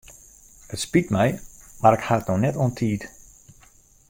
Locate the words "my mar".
1.17-1.95